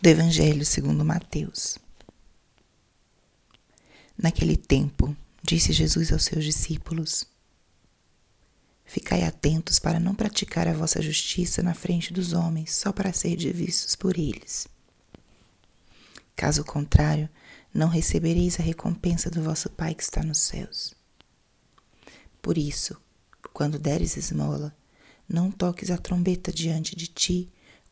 do 0.00 0.08
Evangelho 0.08 0.64
segundo 0.64 1.04
Mateus. 1.04 1.78
Naquele 4.16 4.56
tempo, 4.56 5.16
disse 5.42 5.72
Jesus 5.72 6.12
aos 6.12 6.24
seus 6.24 6.44
discípulos: 6.44 7.26
Ficai 8.84 9.24
atentos 9.24 9.78
para 9.78 9.98
não 9.98 10.14
praticar 10.14 10.68
a 10.68 10.72
vossa 10.72 11.00
justiça 11.00 11.62
na 11.62 11.74
frente 11.74 12.12
dos 12.12 12.32
homens, 12.32 12.74
só 12.74 12.92
para 12.92 13.12
ser 13.12 13.36
vistos 13.52 13.96
por 13.96 14.18
eles. 14.18 14.68
Caso 16.36 16.64
contrário, 16.64 17.28
não 17.72 17.88
recebereis 17.88 18.58
a 18.60 18.62
recompensa 18.62 19.30
do 19.30 19.42
vosso 19.42 19.70
Pai 19.70 19.94
que 19.94 20.02
está 20.02 20.22
nos 20.22 20.38
céus. 20.38 20.94
Por 22.42 22.58
isso, 22.58 22.96
quando 23.52 23.78
deres 23.78 24.16
esmola, 24.16 24.76
não 25.28 25.50
toques 25.50 25.90
a 25.90 25.96
trombeta 25.96 26.52
diante 26.52 26.94
de 26.94 27.06
ti, 27.06 27.50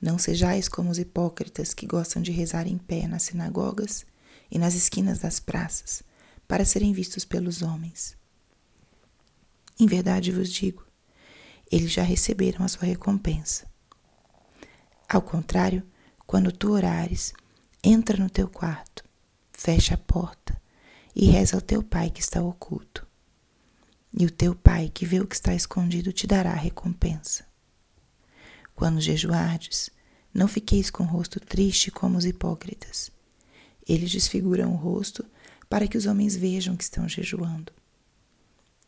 não 0.00 0.18
sejais 0.18 0.68
como 0.68 0.90
os 0.90 0.98
hipócritas 0.98 1.74
que 1.74 1.86
gostam 1.86 2.22
de 2.22 2.30
rezar 2.30 2.66
em 2.66 2.78
pé 2.78 3.06
nas 3.06 3.24
sinagogas 3.24 4.06
e 4.50 4.58
nas 4.58 4.74
esquinas 4.74 5.18
das 5.18 5.40
praças, 5.40 6.02
para 6.46 6.64
serem 6.64 6.92
vistos 6.92 7.24
pelos 7.24 7.62
homens. 7.62 8.16
Em 9.78 9.86
verdade 9.86 10.32
vos 10.32 10.52
digo, 10.52 10.84
eles 11.70 11.92
já 11.92 12.02
receberam 12.02 12.64
a 12.64 12.68
sua 12.68 12.86
recompensa. 12.86 13.66
Ao 15.08 15.20
contrário, 15.22 15.82
quando 16.26 16.52
tu 16.52 16.72
orares, 16.72 17.32
entra 17.82 18.16
no 18.16 18.28
teu 18.28 18.48
quarto, 18.48 19.04
fecha 19.52 19.94
a 19.94 19.98
porta 19.98 20.60
e 21.14 21.26
reza 21.26 21.56
ao 21.56 21.60
teu 21.62 21.82
pai 21.82 22.10
que 22.10 22.20
está 22.20 22.42
oculto. 22.42 23.06
E 24.12 24.24
o 24.24 24.30
teu 24.30 24.54
pai 24.54 24.90
que 24.92 25.04
vê 25.04 25.20
o 25.20 25.26
que 25.26 25.34
está 25.34 25.54
escondido 25.54 26.12
te 26.12 26.26
dará 26.26 26.52
a 26.52 26.56
recompensa. 26.56 27.47
Quando 28.78 29.00
jejuardes, 29.00 29.90
não 30.32 30.46
fiqueis 30.46 30.88
com 30.88 31.02
o 31.02 31.06
rosto 31.06 31.40
triste 31.40 31.90
como 31.90 32.16
os 32.16 32.24
hipócritas. 32.24 33.10
Eles 33.84 34.08
desfiguram 34.08 34.72
o 34.72 34.76
rosto 34.76 35.26
para 35.68 35.88
que 35.88 35.98
os 35.98 36.06
homens 36.06 36.36
vejam 36.36 36.76
que 36.76 36.84
estão 36.84 37.08
jejuando. 37.08 37.72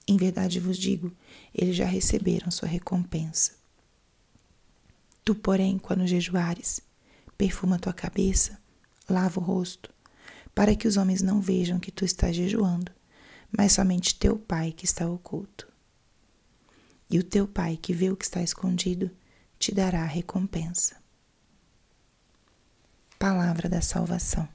Em 0.06 0.16
verdade 0.16 0.60
vos 0.60 0.78
digo, 0.78 1.12
eles 1.52 1.74
já 1.74 1.86
receberam 1.86 2.52
sua 2.52 2.68
recompensa. 2.68 3.54
Tu, 5.24 5.34
porém, 5.34 5.76
quando 5.76 6.06
jejuares, 6.06 6.80
perfuma 7.36 7.76
tua 7.76 7.92
cabeça, 7.92 8.60
lava 9.08 9.40
o 9.40 9.42
rosto, 9.42 9.92
para 10.54 10.76
que 10.76 10.86
os 10.86 10.96
homens 10.96 11.20
não 11.20 11.40
vejam 11.40 11.80
que 11.80 11.90
tu 11.90 12.04
estás 12.04 12.36
jejuando, 12.36 12.92
mas 13.50 13.72
somente 13.72 14.14
teu 14.14 14.38
Pai 14.38 14.70
que 14.70 14.84
está 14.84 15.10
oculto. 15.10 15.66
E 17.10 17.18
o 17.18 17.24
teu 17.24 17.48
Pai 17.48 17.76
que 17.76 17.92
vê 17.92 18.08
o 18.08 18.16
que 18.16 18.24
está 18.24 18.40
escondido 18.40 19.10
te 19.60 19.74
dará 19.74 20.06
recompensa. 20.06 20.96
Palavra 23.18 23.68
da 23.68 23.82
Salvação. 23.82 24.48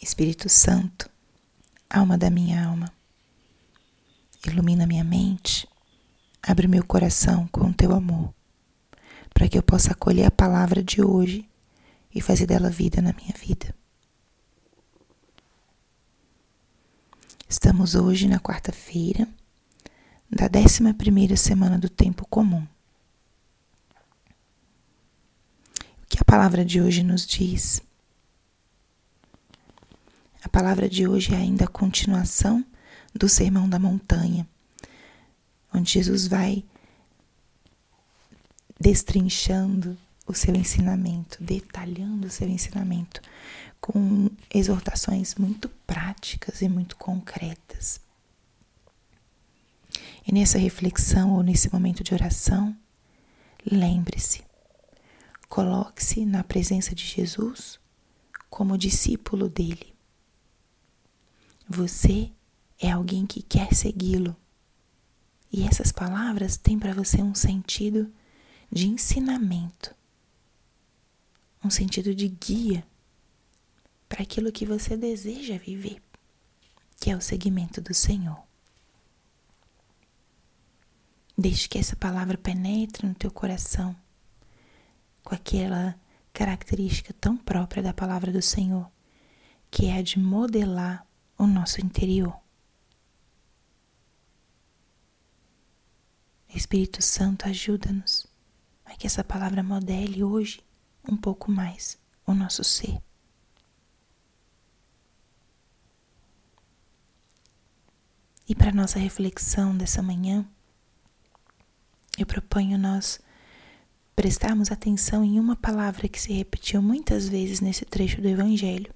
Espírito 0.00 0.48
Santo, 0.48 1.10
alma 1.90 2.16
da 2.16 2.30
minha 2.30 2.64
alma. 2.64 2.94
Ilumina 4.46 4.86
minha 4.86 5.02
mente, 5.02 5.68
abre 6.40 6.68
meu 6.68 6.84
coração 6.86 7.48
com 7.48 7.62
o 7.62 7.74
teu 7.74 7.92
amor, 7.92 8.32
para 9.34 9.48
que 9.48 9.58
eu 9.58 9.62
possa 9.62 9.90
acolher 9.90 10.26
a 10.26 10.30
palavra 10.30 10.84
de 10.84 11.02
hoje 11.02 11.50
e 12.14 12.20
fazer 12.20 12.46
dela 12.46 12.70
vida 12.70 13.02
na 13.02 13.12
minha 13.12 13.34
vida. 13.36 13.74
Estamos 17.48 17.96
hoje 17.96 18.28
na 18.28 18.38
quarta-feira 18.38 19.26
da 20.30 20.46
décima 20.46 20.92
primeira 20.92 21.36
semana 21.36 21.78
do 21.78 21.88
tempo 21.88 22.26
comum. 22.28 22.66
O 26.02 26.06
que 26.08 26.18
a 26.20 26.24
palavra 26.24 26.64
de 26.64 26.80
hoje 26.80 27.02
nos 27.02 27.26
diz? 27.26 27.82
A 30.42 30.48
palavra 30.48 30.88
de 30.88 31.08
hoje 31.08 31.34
é 31.34 31.36
ainda 31.36 31.64
a 31.64 31.68
continuação 31.68 32.64
do 33.14 33.28
Sermão 33.28 33.68
da 33.68 33.78
Montanha, 33.78 34.46
onde 35.74 35.92
Jesus 35.92 36.26
vai 36.26 36.64
destrinchando 38.78 39.96
o 40.26 40.34
seu 40.34 40.54
ensinamento, 40.54 41.42
detalhando 41.42 42.26
o 42.26 42.30
seu 42.30 42.48
ensinamento 42.48 43.20
com 43.80 44.30
exortações 44.52 45.34
muito 45.34 45.68
práticas 45.86 46.60
e 46.62 46.68
muito 46.68 46.96
concretas. 46.96 48.00
E 50.28 50.32
nessa 50.32 50.58
reflexão 50.58 51.32
ou 51.32 51.42
nesse 51.42 51.72
momento 51.72 52.04
de 52.04 52.12
oração, 52.12 52.76
lembre-se, 53.64 54.44
coloque-se 55.48 56.26
na 56.26 56.44
presença 56.44 56.94
de 56.94 57.02
Jesus 57.02 57.80
como 58.50 58.76
discípulo 58.76 59.48
dele. 59.48 59.94
Você 61.66 62.30
é 62.78 62.90
alguém 62.90 63.24
que 63.24 63.40
quer 63.40 63.72
segui-lo. 63.74 64.36
E 65.50 65.62
essas 65.62 65.90
palavras 65.90 66.58
têm 66.58 66.78
para 66.78 66.92
você 66.92 67.22
um 67.22 67.34
sentido 67.34 68.12
de 68.70 68.86
ensinamento, 68.86 69.94
um 71.64 71.70
sentido 71.70 72.14
de 72.14 72.28
guia 72.28 72.86
para 74.06 74.24
aquilo 74.24 74.52
que 74.52 74.66
você 74.66 74.94
deseja 74.94 75.56
viver, 75.56 76.02
que 77.00 77.10
é 77.10 77.16
o 77.16 77.20
seguimento 77.22 77.80
do 77.80 77.94
Senhor. 77.94 78.47
Deixe 81.40 81.68
que 81.68 81.78
essa 81.78 81.94
palavra 81.94 82.36
penetre 82.36 83.06
no 83.06 83.14
teu 83.14 83.30
coração 83.30 83.94
com 85.22 85.36
aquela 85.36 85.96
característica 86.32 87.12
tão 87.12 87.36
própria 87.36 87.80
da 87.80 87.94
palavra 87.94 88.32
do 88.32 88.42
Senhor, 88.42 88.90
que 89.70 89.86
é 89.86 89.98
a 89.98 90.02
de 90.02 90.18
modelar 90.18 91.06
o 91.38 91.46
nosso 91.46 91.80
interior. 91.80 92.36
Espírito 96.52 97.00
Santo, 97.00 97.46
ajuda-nos 97.46 98.26
a 98.84 98.96
que 98.96 99.06
essa 99.06 99.22
palavra 99.22 99.62
modele 99.62 100.24
hoje 100.24 100.60
um 101.08 101.16
pouco 101.16 101.52
mais 101.52 101.96
o 102.26 102.34
nosso 102.34 102.64
ser. 102.64 103.00
E 108.48 108.56
para 108.56 108.72
nossa 108.72 108.98
reflexão 108.98 109.76
dessa 109.76 110.02
manhã, 110.02 110.44
eu 112.18 112.26
proponho 112.26 112.76
nós 112.76 113.20
prestarmos 114.16 114.72
atenção 114.72 115.24
em 115.24 115.38
uma 115.38 115.54
palavra 115.54 116.08
que 116.08 116.20
se 116.20 116.32
repetiu 116.32 116.82
muitas 116.82 117.28
vezes 117.28 117.60
nesse 117.60 117.84
trecho 117.84 118.20
do 118.20 118.26
Evangelho, 118.26 118.92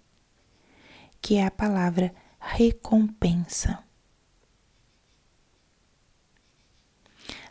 que 1.21 1.37
é 1.37 1.47
a 1.47 1.51
palavra 1.51 2.13
recompensa. 2.41 3.79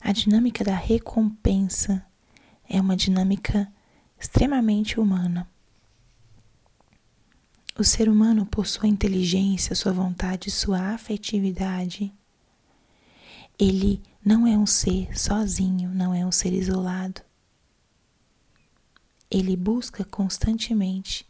A 0.01 0.11
dinâmica 0.11 0.63
da 0.65 0.75
recompensa 0.75 2.05
é 2.67 2.81
uma 2.81 2.97
dinâmica 2.97 3.71
extremamente 4.19 4.99
humana. 4.99 5.49
O 7.77 7.83
ser 7.85 8.09
humano, 8.09 8.45
por 8.45 8.67
sua 8.67 8.89
inteligência, 8.89 9.75
sua 9.75 9.93
vontade, 9.93 10.51
sua 10.51 10.93
afetividade, 10.93 12.11
ele 13.57 14.01
não 14.23 14.45
é 14.45 14.57
um 14.57 14.65
ser 14.65 15.17
sozinho, 15.17 15.89
não 15.89 16.13
é 16.13 16.25
um 16.25 16.31
ser 16.31 16.53
isolado. 16.53 17.21
Ele 19.29 19.55
busca 19.55 20.03
constantemente 20.03 21.27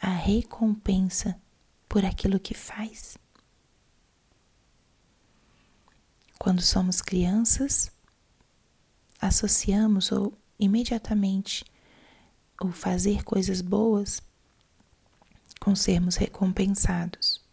a 0.00 0.10
recompensa 0.10 1.40
por 1.88 2.04
aquilo 2.04 2.38
que 2.40 2.54
faz. 2.54 3.16
Quando 6.38 6.60
somos 6.60 7.00
crianças, 7.00 7.90
associamos 9.20 10.12
ou 10.12 10.36
imediatamente 10.58 11.64
o 12.60 12.70
fazer 12.70 13.22
coisas 13.24 13.60
boas 13.60 14.22
com 15.60 15.74
sermos 15.74 16.16
recompensados. 16.16 17.43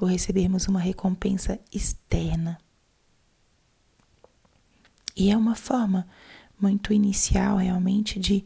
Por 0.00 0.08
recebermos 0.08 0.66
uma 0.66 0.80
recompensa 0.80 1.60
externa. 1.70 2.58
E 5.14 5.30
é 5.30 5.36
uma 5.36 5.54
forma 5.54 6.08
muito 6.58 6.94
inicial 6.94 7.58
realmente 7.58 8.18
de 8.18 8.42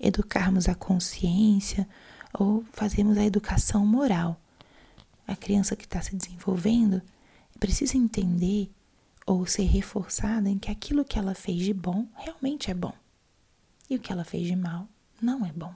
educarmos 0.00 0.68
a 0.68 0.74
consciência 0.74 1.88
ou 2.34 2.64
fazermos 2.72 3.16
a 3.18 3.24
educação 3.24 3.86
moral. 3.86 4.36
A 5.28 5.36
criança 5.36 5.76
que 5.76 5.84
está 5.84 6.02
se 6.02 6.16
desenvolvendo 6.16 7.00
precisa 7.60 7.96
entender 7.96 8.68
ou 9.24 9.46
ser 9.46 9.62
reforçada 9.62 10.50
em 10.50 10.58
que 10.58 10.72
aquilo 10.72 11.04
que 11.04 11.20
ela 11.20 11.36
fez 11.36 11.62
de 11.62 11.72
bom 11.72 12.08
realmente 12.16 12.68
é 12.68 12.74
bom 12.74 12.92
e 13.88 13.94
o 13.94 14.00
que 14.00 14.10
ela 14.10 14.24
fez 14.24 14.44
de 14.48 14.56
mal 14.56 14.88
não 15.22 15.46
é 15.46 15.52
bom. 15.52 15.72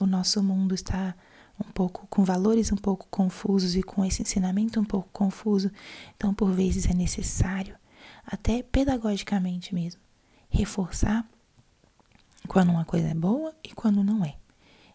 O 0.00 0.04
nosso 0.04 0.42
mundo 0.42 0.74
está 0.74 1.14
um 1.60 1.72
pouco 1.72 2.06
com 2.08 2.24
valores 2.24 2.72
um 2.72 2.76
pouco 2.76 3.06
confusos 3.10 3.76
e 3.76 3.82
com 3.82 4.04
esse 4.04 4.22
ensinamento 4.22 4.80
um 4.80 4.84
pouco 4.84 5.08
confuso, 5.12 5.70
então 6.16 6.32
por 6.32 6.50
vezes 6.50 6.86
é 6.86 6.94
necessário, 6.94 7.76
até 8.26 8.62
pedagogicamente 8.62 9.74
mesmo, 9.74 10.00
reforçar 10.48 11.28
quando 12.48 12.70
uma 12.70 12.84
coisa 12.84 13.08
é 13.08 13.14
boa 13.14 13.54
e 13.62 13.74
quando 13.74 14.02
não 14.02 14.24
é. 14.24 14.36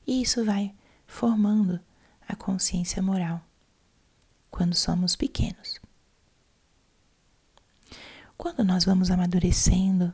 E 0.05 0.21
isso 0.21 0.43
vai 0.43 0.73
formando 1.05 1.79
a 2.27 2.35
consciência 2.35 3.01
moral 3.01 3.41
quando 4.49 4.73
somos 4.73 5.15
pequenos. 5.15 5.79
Quando 8.37 8.63
nós 8.63 8.83
vamos 8.83 9.09
amadurecendo, 9.11 10.13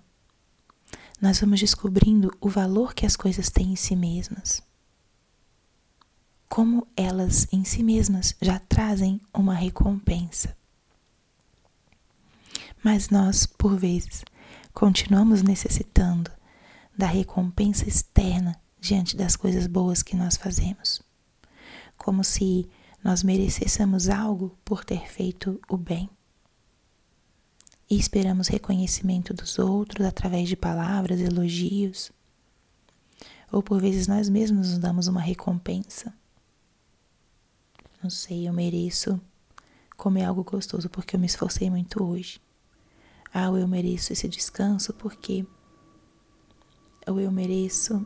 nós 1.20 1.40
vamos 1.40 1.60
descobrindo 1.60 2.36
o 2.40 2.50
valor 2.50 2.94
que 2.94 3.06
as 3.06 3.16
coisas 3.16 3.50
têm 3.50 3.74
em 3.74 3.76
si 3.76 3.96
mesmas 3.96 4.62
como 6.52 6.86
elas 6.98 7.48
em 7.54 7.64
si 7.64 7.82
mesmas 7.82 8.36
já 8.42 8.60
trazem 8.60 9.22
uma 9.34 9.54
recompensa. 9.54 10.54
Mas 12.84 13.10
nós, 13.10 13.46
por 13.46 13.78
vezes, 13.78 14.26
continuamos 14.74 15.44
necessitando 15.44 16.30
da 16.98 17.08
recompensa 17.08 17.88
externa 17.88 18.60
diante 18.82 19.16
das 19.16 19.38
coisas 19.38 19.66
boas 19.66 20.04
que 20.04 20.14
nós 20.14 20.36
fazemos, 20.36 21.02
como 21.98 22.22
se 22.22 22.68
nós 23.02 23.24
merecêssemos 23.24 24.10
algo 24.10 24.58
por 24.66 24.84
ter 24.84 25.10
feito 25.10 25.58
o 25.70 25.78
bem. 25.78 26.10
E 27.90 27.98
esperamos 27.98 28.50
reconhecimento 28.50 29.34
dos 29.34 29.58
outros 29.58 30.06
através 30.06 30.50
de 30.50 30.58
palavras, 30.58 31.22
elogios, 31.22 32.12
ou 33.50 33.64
por 33.64 33.80
vezes 33.80 34.06
nós 34.06 34.28
mesmos 34.28 34.72
nos 34.72 34.80
damos 34.80 35.08
uma 35.08 35.22
recompensa 35.22 36.14
não 38.02 38.10
sei, 38.10 38.48
eu 38.48 38.54
mereço 38.54 39.20
comer 39.96 40.24
algo 40.24 40.44
gostoso 40.44 40.90
porque 40.90 41.16
eu 41.16 41.20
me 41.20 41.28
esforcei 41.28 41.70
muito 41.70 42.04
hoje. 42.04 42.42
Ah, 43.34 43.46
eu 43.46 43.68
mereço 43.68 44.12
esse 44.12 44.28
descanso 44.28 44.94
porque 44.94 45.46
ou 47.08 47.20
eu 47.20 47.32
mereço. 47.32 48.06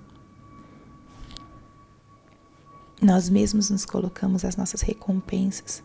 Nós 3.02 3.30
mesmos 3.30 3.70
nos 3.70 3.86
colocamos 3.86 4.46
as 4.46 4.56
nossas 4.56 4.82
recompensas 4.82 5.84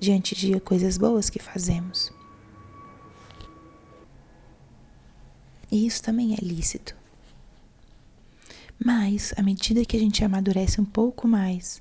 diante 0.00 0.34
de 0.34 0.58
coisas 0.60 0.96
boas 0.96 1.28
que 1.30 1.38
fazemos. 1.38 2.12
E 5.70 5.86
isso 5.86 6.02
também 6.02 6.34
é 6.34 6.44
lícito. 6.44 6.94
Mas, 8.84 9.32
à 9.36 9.42
medida 9.42 9.84
que 9.84 9.96
a 9.96 10.00
gente 10.00 10.24
amadurece 10.24 10.80
um 10.80 10.84
pouco 10.84 11.28
mais, 11.28 11.80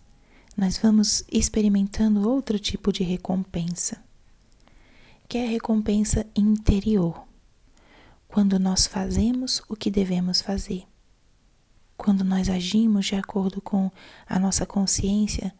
nós 0.56 0.78
vamos 0.78 1.24
experimentando 1.32 2.30
outro 2.30 2.60
tipo 2.60 2.92
de 2.92 3.04
recompensa, 3.04 4.04
que 5.28 5.38
é 5.38 5.46
a 5.46 5.50
recompensa 5.50 6.26
interior, 6.36 7.26
quando 8.28 8.60
nós 8.60 8.86
fazemos 8.86 9.62
o 9.68 9.76
que 9.76 9.90
devemos 9.90 10.42
fazer, 10.42 10.84
quando 11.98 12.24
nós 12.24 12.50
agimos 12.50 13.06
de 13.06 13.16
acordo 13.16 13.62
com 13.62 13.92
a 14.28 14.40
nossa 14.40 14.66
consciência 14.66 15.54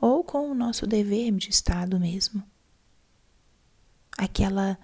ou 0.00 0.22
com 0.22 0.50
o 0.50 0.54
nosso 0.54 0.86
dever 0.86 1.32
de 1.32 1.50
Estado 1.50 1.98
mesmo. 1.98 2.42
Aquela 4.18 4.78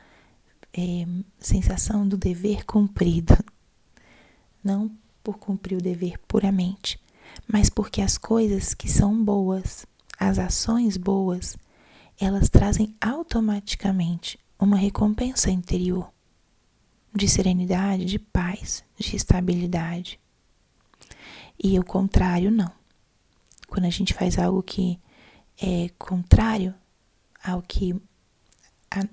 é, 0.73 1.06
sensação 1.39 2.06
do 2.06 2.17
dever 2.17 2.65
cumprido, 2.65 3.37
não 4.63 4.91
por 5.23 5.39
cumprir 5.39 5.77
o 5.77 5.83
dever 5.83 6.19
puramente, 6.21 6.99
mas 7.47 7.69
porque 7.69 8.00
as 8.00 8.17
coisas 8.17 8.75
que 8.75 8.88
são 8.88 9.25
boas, 9.25 9.87
as 10.19 10.38
ações 10.38 10.97
boas, 10.97 11.56
elas 12.21 12.49
trazem 12.49 12.94
automaticamente 13.00 14.38
uma 14.59 14.77
recompensa 14.77 15.50
interior 15.50 16.12
de 17.15 17.29
serenidade, 17.29 18.05
de 18.05 18.19
paz, 18.19 18.85
de 18.97 19.17
estabilidade. 19.17 20.21
E 21.59 21.79
o 21.79 21.85
contrário, 21.85 22.50
não. 22.50 22.71
Quando 23.69 23.87
a 23.87 23.91
gente 23.91 24.15
faz 24.15 24.38
algo 24.38 24.62
que 24.62 24.99
é 25.61 25.91
contrário 25.99 26.75
ao 27.43 27.62
que 27.62 27.94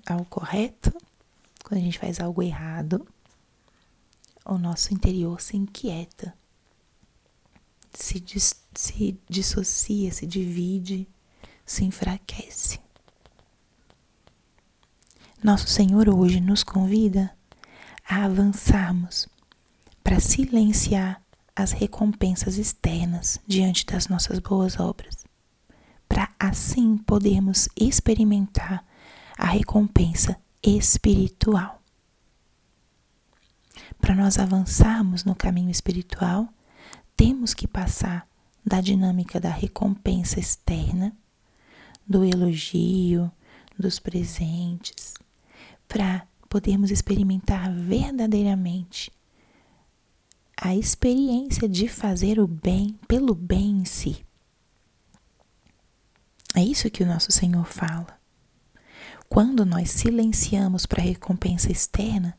ao 0.06 0.26
correto, 0.26 0.92
quando 1.64 1.80
a 1.80 1.84
gente 1.84 2.00
faz 2.00 2.20
algo 2.20 2.42
errado, 2.42 3.08
o 4.46 4.58
nosso 4.58 4.94
interior 4.94 5.40
se 5.42 5.56
inquieta 5.56 6.34
se, 7.98 8.20
dis, 8.20 8.56
se 8.76 9.20
dissocia, 9.28 10.12
se 10.12 10.28
divide, 10.28 11.08
se 11.66 11.84
enfraquece. 11.84 12.80
Nosso 15.44 15.68
Senhor 15.68 16.08
hoje 16.08 16.40
nos 16.40 16.64
convida 16.64 17.36
a 18.08 18.26
avançarmos 18.26 19.28
para 20.04 20.20
silenciar 20.20 21.22
as 21.56 21.72
recompensas 21.72 22.60
externas 22.60 23.40
diante 23.48 23.84
das 23.86 24.08
nossas 24.08 24.38
boas 24.38 24.80
obras, 24.80 25.26
para 26.08 26.30
assim 26.40 26.98
podermos 26.98 27.68
experimentar 27.76 28.86
a 29.36 29.48
recompensa 29.48 30.38
espiritual. 30.62 31.82
Para 34.00 34.14
nós 34.14 34.38
avançarmos 34.38 35.24
no 35.24 35.34
caminho 35.36 35.72
espiritual, 35.72 36.48
temos 37.18 37.56
que 37.56 37.68
passar 37.68 38.30
da 38.64 38.80
dinâmica 38.80 39.40
da 39.40 39.50
recompensa 39.50 40.40
externa, 40.40 41.18
do 42.08 42.24
elogio, 42.24 43.32
dos 43.78 43.98
presentes, 43.98 45.16
para 45.88 46.28
podermos 46.48 46.92
experimentar 46.92 47.74
verdadeiramente 47.74 49.12
a 50.56 50.76
experiência 50.76 51.68
de 51.68 51.88
fazer 51.88 52.40
o 52.40 52.48
bem 52.48 53.00
pelo 53.08 53.34
bem 53.34 53.80
em 53.80 53.86
si. 53.86 54.24
É 56.56 56.64
isso 56.64 56.90
que 56.90 57.04
o 57.04 57.08
nosso 57.08 57.32
Senhor 57.32 57.66
fala. 57.66 58.18
Quando 59.28 59.66
nós 59.66 59.90
silenciamos 59.90 60.86
para 60.86 61.02
a 61.02 61.06
recompensa 61.06 61.72
externa, 61.72 62.38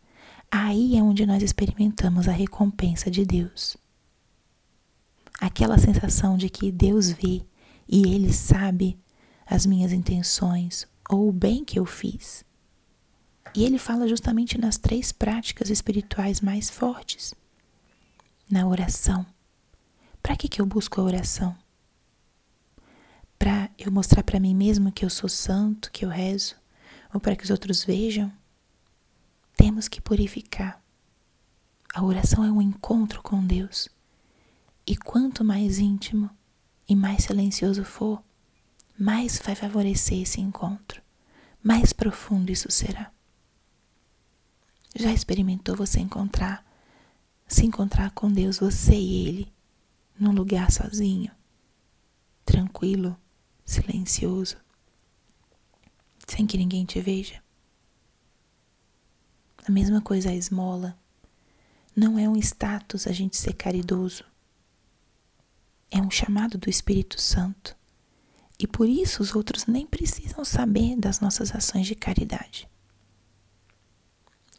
aí 0.50 0.97
é 0.97 1.02
onde 1.02 1.26
nós 1.26 1.42
experimentamos 1.42 2.28
a 2.28 2.32
recompensa 2.32 3.11
de 3.11 3.25
Deus 3.25 3.76
aquela 5.38 5.78
sensação 5.78 6.37
de 6.37 6.49
que 6.50 6.73
Deus 6.73 7.11
vê 7.11 7.42
e 7.88 8.14
Ele 8.14 8.33
sabe 8.33 8.99
as 9.47 9.64
minhas 9.64 9.92
intenções 9.92 10.87
ou 11.09 11.28
o 11.28 11.33
bem 11.33 11.64
que 11.64 11.78
eu 11.78 11.87
fiz. 11.87 12.45
E 13.54 13.64
ele 13.64 13.78
fala 13.78 14.07
justamente 14.07 14.59
nas 14.59 14.76
três 14.76 15.11
práticas 15.11 15.71
espirituais 15.71 16.40
mais 16.40 16.68
fortes. 16.68 17.35
Na 18.50 18.66
oração. 18.66 19.25
Para 20.23 20.37
que, 20.37 20.49
que 20.49 20.61
eu 20.61 20.66
busco 20.66 21.00
a 21.00 21.04
oração? 21.04 21.57
Para 23.38 23.71
eu 23.78 23.90
mostrar 23.90 24.23
para 24.23 24.40
mim 24.40 24.54
mesmo 24.54 24.92
que 24.92 25.04
eu 25.04 25.11
sou 25.11 25.28
santo, 25.28 25.90
que 25.90 26.04
eu 26.04 26.09
rezo, 26.09 26.57
ou 27.12 27.21
para 27.21 27.37
que 27.37 27.45
os 27.45 27.50
outros 27.50 27.85
vejam? 27.85 28.30
Temos 29.57 29.88
que 29.88 30.00
purificar. 30.00 30.83
A 31.95 32.04
oração 32.04 32.45
é 32.45 32.52
um 32.52 32.61
encontro 32.61 33.23
com 33.23 33.45
Deus. 33.45 33.88
E 34.90 34.97
quanto 34.97 35.45
mais 35.45 35.78
íntimo 35.78 36.30
e 36.88 36.97
mais 36.97 37.25
silencioso 37.25 37.85
for, 37.85 38.25
mais 38.99 39.38
vai 39.38 39.54
favorecer 39.54 40.23
esse 40.23 40.40
encontro, 40.40 41.02
mais 41.62 41.92
profundo 41.92 42.50
isso 42.50 42.71
será. 42.71 43.12
Já 44.97 45.12
experimentou 45.12 45.76
você 45.76 46.00
encontrar, 46.00 46.64
se 47.47 47.66
encontrar 47.66 48.12
com 48.12 48.33
Deus, 48.33 48.61
você 48.61 48.95
e 48.95 49.28
Ele, 49.28 49.52
num 50.18 50.33
lugar 50.33 50.73
sozinho, 50.73 51.30
tranquilo, 52.42 53.14
silencioso, 53.66 54.57
sem 56.26 56.47
que 56.47 56.57
ninguém 56.57 56.87
te 56.87 56.99
veja? 56.99 57.42
A 59.66 59.71
mesma 59.71 60.00
coisa 60.00 60.30
a 60.30 60.35
esmola. 60.35 60.99
Não 61.95 62.18
é 62.18 62.26
um 62.26 62.37
status 62.37 63.07
a 63.07 63.12
gente 63.12 63.37
ser 63.37 63.52
caridoso 63.52 64.25
é 65.90 66.00
um 66.00 66.11
chamado 66.11 66.59
do 66.59 66.68
Espírito 66.68 67.21
Santo. 67.21 67.76
E 68.59 68.66
por 68.66 68.88
isso 68.88 69.23
os 69.23 69.35
outros 69.35 69.66
nem 69.66 69.87
precisam 69.87 70.45
saber 70.45 70.97
das 70.97 71.21
nossas 71.21 71.54
ações 71.54 71.87
de 71.87 71.95
caridade. 71.95 72.68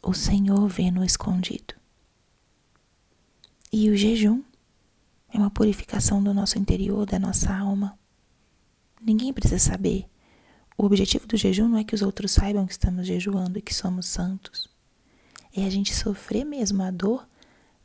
o 0.02 0.14
Senhor 0.14 0.66
vê 0.66 0.90
no 0.90 1.04
escondido. 1.04 1.74
E 3.70 3.90
o 3.90 3.96
jejum 3.96 4.42
é 5.28 5.38
uma 5.38 5.50
purificação 5.50 6.22
do 6.22 6.32
nosso 6.34 6.58
interior, 6.58 7.06
da 7.06 7.18
nossa 7.18 7.54
alma. 7.54 7.98
Ninguém 9.00 9.32
precisa 9.32 9.58
saber. 9.58 10.06
O 10.76 10.84
objetivo 10.84 11.26
do 11.26 11.36
jejum 11.36 11.68
não 11.68 11.78
é 11.78 11.84
que 11.84 11.94
os 11.94 12.02
outros 12.02 12.32
saibam 12.32 12.66
que 12.66 12.72
estamos 12.72 13.06
jejuando 13.06 13.58
e 13.58 13.62
que 13.62 13.74
somos 13.74 14.06
santos. 14.06 14.68
É 15.54 15.64
a 15.64 15.70
gente 15.70 15.94
sofrer 15.94 16.44
mesmo 16.44 16.82
a 16.82 16.90
dor 16.90 17.28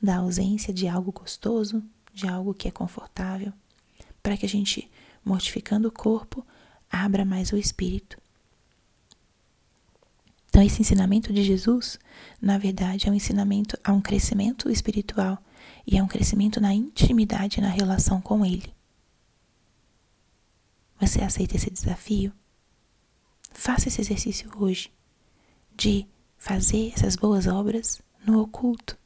da 0.02 0.18
ausência 0.18 0.74
de 0.74 0.88
algo 0.88 1.12
gostoso, 1.12 1.84
de 2.16 2.28
algo 2.28 2.54
que 2.54 2.70
é 2.70 2.72
confortável, 2.72 3.52
para 4.24 4.38
que 4.38 4.46
a 4.46 4.50
gente, 4.50 4.90
mortificando 5.24 5.90
o 5.90 5.92
corpo, 5.92 6.48
abra 6.90 7.26
mais 7.26 7.52
o 7.52 7.58
espírito. 7.58 8.18
Então, 10.48 10.64
esse 10.64 10.82
ensinamento 10.82 11.34
de 11.34 11.44
Jesus, 11.44 12.00
na 12.42 12.58
verdade, 12.58 13.10
é 13.10 13.12
um 13.12 13.16
ensinamento 13.16 13.78
a 13.84 13.92
um 13.92 14.00
crescimento 14.00 14.72
espiritual 14.72 15.38
e 15.86 15.98
é 15.98 16.02
um 16.02 16.08
crescimento 16.08 16.62
na 16.62 16.74
intimidade 16.74 17.60
na 17.60 17.68
relação 17.70 18.22
com 18.22 18.46
Ele. 18.46 18.74
Você 20.98 21.22
aceita 21.22 21.58
esse 21.58 21.70
desafio? 21.70 22.32
Faça 23.52 23.90
esse 23.90 24.00
exercício 24.00 24.50
hoje 24.58 24.90
de 25.76 26.08
fazer 26.38 26.94
essas 26.96 27.18
boas 27.18 27.46
obras 27.48 28.02
no 28.26 28.40
oculto, 28.40 28.98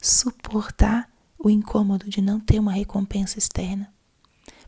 suportar 0.00 1.10
o 1.38 1.50
incômodo 1.50 2.08
de 2.08 2.20
não 2.20 2.40
ter 2.40 2.58
uma 2.58 2.72
recompensa 2.72 3.38
externa, 3.38 3.92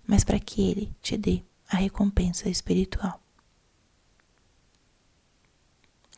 mas 0.07 0.25
para 0.25 0.39
que 0.39 0.63
Ele 0.63 0.93
te 1.03 1.17
dê 1.17 1.43
a 1.69 1.77
recompensa 1.77 2.49
espiritual. 2.49 3.21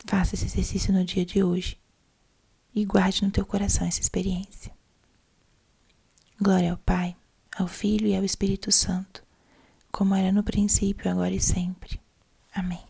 Faça 0.07 0.35
esse 0.35 0.47
exercício 0.47 0.93
no 0.93 1.05
dia 1.05 1.25
de 1.25 1.43
hoje 1.43 1.79
e 2.75 2.85
guarde 2.85 3.25
no 3.25 3.31
teu 3.31 3.45
coração 3.45 3.87
essa 3.87 4.01
experiência. 4.01 4.73
Glória 6.41 6.71
ao 6.71 6.79
Pai, 6.79 7.17
ao 7.55 7.67
Filho 7.67 8.07
e 8.07 8.17
ao 8.17 8.25
Espírito 8.25 8.73
Santo, 8.73 9.23
como 9.93 10.15
era 10.15 10.33
no 10.33 10.43
princípio, 10.43 11.11
agora 11.11 11.35
e 11.35 11.41
sempre. 11.41 12.01
Amém. 12.55 12.90